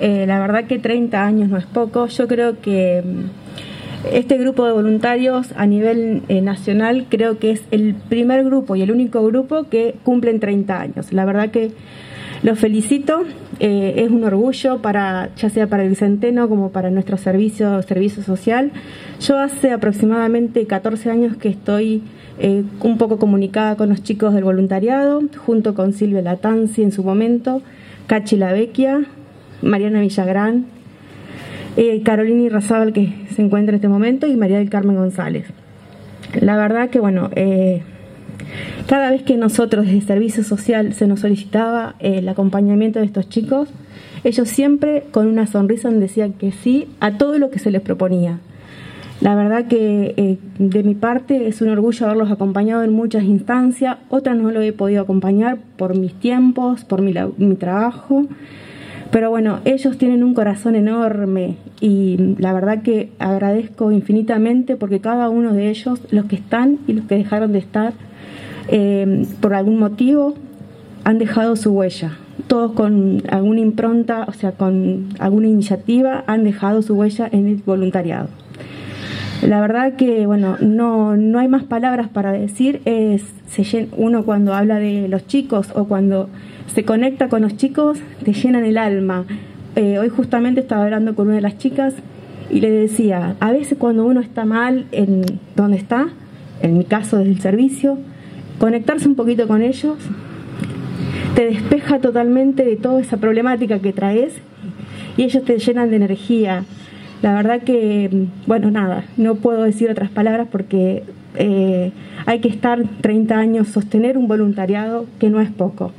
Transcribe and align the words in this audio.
Eh, 0.00 0.24
la 0.26 0.40
verdad 0.40 0.64
que 0.64 0.78
30 0.78 1.24
años 1.24 1.48
no 1.50 1.58
es 1.58 1.66
poco. 1.66 2.06
Yo 2.06 2.26
creo 2.26 2.60
que 2.60 3.02
mm, 3.04 4.14
este 4.14 4.38
grupo 4.38 4.64
de 4.64 4.72
voluntarios 4.72 5.52
a 5.56 5.66
nivel 5.66 6.22
eh, 6.28 6.40
nacional 6.40 7.06
creo 7.08 7.38
que 7.38 7.50
es 7.50 7.62
el 7.70 7.94
primer 7.94 8.44
grupo 8.44 8.76
y 8.76 8.82
el 8.82 8.90
único 8.90 9.22
grupo 9.24 9.64
que 9.64 9.94
cumplen 10.02 10.40
30 10.40 10.80
años. 10.80 11.12
La 11.12 11.26
verdad 11.26 11.50
que 11.50 11.72
los 12.42 12.58
felicito, 12.58 13.24
eh, 13.58 13.94
es 13.98 14.10
un 14.10 14.24
orgullo 14.24 14.80
para, 14.80 15.28
ya 15.36 15.50
sea 15.50 15.66
para 15.66 15.84
el 15.84 15.94
Centeno 15.96 16.48
como 16.48 16.70
para 16.70 16.90
nuestro 16.90 17.18
servicio, 17.18 17.82
servicio 17.82 18.22
social. 18.22 18.72
Yo 19.20 19.36
hace 19.36 19.70
aproximadamente 19.72 20.66
14 20.66 21.10
años 21.10 21.36
que 21.36 21.48
estoy 21.48 22.02
un 22.42 22.96
poco 22.96 23.18
comunicada 23.18 23.76
con 23.76 23.90
los 23.90 24.02
chicos 24.02 24.32
del 24.32 24.44
voluntariado, 24.44 25.20
junto 25.44 25.74
con 25.74 25.92
Silvia 25.92 26.22
Latanzi 26.22 26.82
en 26.82 26.90
su 26.90 27.04
momento, 27.04 27.60
Cachi 28.06 28.36
Lavecchia, 28.36 29.04
Mariana 29.62 30.00
Villagrán, 30.00 30.66
eh, 31.76 32.02
Carolina 32.02 32.42
Irrazábal 32.42 32.92
que 32.92 33.12
se 33.34 33.42
encuentra 33.42 33.72
en 33.72 33.76
este 33.76 33.88
momento 33.88 34.26
y 34.26 34.36
María 34.36 34.58
del 34.58 34.70
Carmen 34.70 34.96
González. 34.96 35.46
La 36.40 36.56
verdad 36.56 36.90
que 36.90 37.00
bueno, 37.00 37.30
eh, 37.36 37.82
cada 38.86 39.10
vez 39.10 39.22
que 39.22 39.36
nosotros 39.36 39.86
desde 39.86 40.00
Servicio 40.00 40.44
Social 40.44 40.94
se 40.94 41.06
nos 41.06 41.20
solicitaba 41.20 41.94
el 42.00 42.28
acompañamiento 42.28 42.98
de 42.98 43.06
estos 43.06 43.28
chicos, 43.28 43.68
ellos 44.24 44.48
siempre 44.48 45.04
con 45.10 45.26
una 45.26 45.46
sonrisa 45.46 45.90
decían 45.90 46.32
que 46.32 46.52
sí 46.52 46.86
a 47.00 47.16
todo 47.16 47.38
lo 47.38 47.50
que 47.50 47.58
se 47.58 47.70
les 47.70 47.80
proponía. 47.80 48.38
La 49.20 49.34
verdad 49.34 49.66
que 49.66 50.14
eh, 50.16 50.38
de 50.58 50.82
mi 50.82 50.94
parte 50.94 51.46
es 51.46 51.60
un 51.60 51.68
orgullo 51.68 52.06
haberlos 52.06 52.30
acompañado 52.30 52.82
en 52.82 52.92
muchas 52.92 53.24
instancias, 53.24 53.98
otras 54.08 54.36
no 54.36 54.50
lo 54.50 54.62
he 54.62 54.72
podido 54.72 55.02
acompañar 55.02 55.58
por 55.76 55.96
mis 55.96 56.14
tiempos, 56.14 56.84
por 56.84 57.02
mi 57.02 57.54
trabajo, 57.56 58.26
pero 59.10 59.30
bueno, 59.30 59.58
ellos 59.64 59.98
tienen 59.98 60.22
un 60.22 60.34
corazón 60.34 60.76
enorme 60.76 61.56
y 61.80 62.36
la 62.38 62.52
verdad 62.52 62.82
que 62.82 63.10
agradezco 63.18 63.90
infinitamente 63.90 64.76
porque 64.76 65.00
cada 65.00 65.28
uno 65.28 65.52
de 65.52 65.68
ellos, 65.68 66.00
los 66.10 66.26
que 66.26 66.36
están 66.36 66.78
y 66.86 66.92
los 66.92 67.06
que 67.06 67.16
dejaron 67.16 67.52
de 67.52 67.58
estar, 67.58 67.92
eh, 68.68 69.26
por 69.40 69.54
algún 69.54 69.78
motivo, 69.78 70.34
han 71.02 71.18
dejado 71.18 71.56
su 71.56 71.72
huella. 71.72 72.18
Todos 72.46 72.72
con 72.72 73.22
alguna 73.28 73.60
impronta, 73.60 74.24
o 74.28 74.32
sea, 74.32 74.52
con 74.52 75.08
alguna 75.18 75.48
iniciativa, 75.48 76.22
han 76.26 76.44
dejado 76.44 76.82
su 76.82 76.94
huella 76.94 77.28
en 77.30 77.48
el 77.48 77.56
voluntariado. 77.56 78.28
La 79.42 79.60
verdad 79.60 79.94
que, 79.94 80.26
bueno, 80.26 80.56
no, 80.60 81.16
no 81.16 81.38
hay 81.38 81.48
más 81.48 81.64
palabras 81.64 82.08
para 82.08 82.32
decir. 82.32 82.82
Es, 82.84 83.22
se, 83.48 83.88
uno 83.96 84.24
cuando 84.24 84.54
habla 84.54 84.78
de 84.78 85.08
los 85.08 85.26
chicos 85.26 85.68
o 85.74 85.84
cuando 85.84 86.28
se 86.66 86.84
conecta 86.84 87.28
con 87.28 87.42
los 87.42 87.56
chicos, 87.56 87.98
te 88.24 88.32
llenan 88.32 88.64
el 88.64 88.76
alma. 88.76 89.24
Eh, 89.76 89.98
hoy 89.98 90.08
justamente 90.08 90.60
estaba 90.60 90.84
hablando 90.84 91.14
con 91.14 91.28
una 91.28 91.36
de 91.36 91.42
las 91.42 91.58
chicas 91.58 91.94
y 92.50 92.60
le 92.60 92.70
decía, 92.70 93.36
a 93.40 93.52
veces 93.52 93.78
cuando 93.78 94.04
uno 94.04 94.20
está 94.20 94.44
mal 94.44 94.86
en 94.92 95.24
donde 95.56 95.76
está, 95.76 96.08
en 96.62 96.76
mi 96.76 96.84
caso 96.84 97.18
desde 97.18 97.30
el 97.30 97.40
servicio, 97.40 97.98
conectarse 98.58 99.08
un 99.08 99.14
poquito 99.14 99.46
con 99.46 99.62
ellos 99.62 99.96
te 101.34 101.46
despeja 101.46 102.00
totalmente 102.00 102.64
de 102.64 102.76
toda 102.76 103.00
esa 103.00 103.16
problemática 103.16 103.78
que 103.78 103.92
traes 103.92 104.34
y 105.16 105.22
ellos 105.22 105.44
te 105.44 105.58
llenan 105.58 105.90
de 105.90 105.96
energía, 105.96 106.64
la 107.22 107.34
verdad 107.34 107.62
que, 107.62 108.26
bueno, 108.46 108.70
nada, 108.70 109.04
no 109.16 109.36
puedo 109.36 109.62
decir 109.62 109.90
otras 109.90 110.10
palabras 110.10 110.48
porque 110.50 111.04
eh, 111.36 111.92
hay 112.26 112.40
que 112.40 112.48
estar 112.48 112.82
30 113.00 113.36
años, 113.36 113.68
sostener 113.68 114.16
un 114.16 114.26
voluntariado 114.26 115.06
que 115.18 115.28
no 115.28 115.40
es 115.40 115.50
poco. 115.50 115.92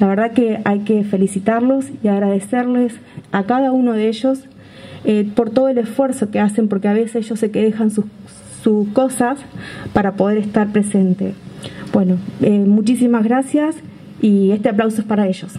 La 0.00 0.06
verdad 0.08 0.32
que 0.32 0.58
hay 0.64 0.80
que 0.80 1.04
felicitarlos 1.04 1.86
y 2.02 2.08
agradecerles 2.08 2.94
a 3.32 3.44
cada 3.44 3.72
uno 3.72 3.92
de 3.92 4.08
ellos 4.08 4.40
eh, 5.04 5.28
por 5.34 5.50
todo 5.50 5.68
el 5.68 5.78
esfuerzo 5.78 6.30
que 6.30 6.40
hacen, 6.40 6.68
porque 6.68 6.88
a 6.88 6.92
veces 6.92 7.24
ellos 7.24 7.38
se 7.38 7.50
que 7.50 7.72
sus, 7.90 8.04
cosas 8.92 9.38
para 9.92 10.14
poder 10.14 10.38
estar 10.38 10.72
presente. 10.72 11.34
Bueno, 11.92 12.16
eh, 12.42 12.50
muchísimas 12.50 13.22
gracias 13.22 13.76
y 14.20 14.50
este 14.50 14.68
aplauso 14.68 15.02
es 15.02 15.06
para 15.06 15.28
ellos. 15.28 15.52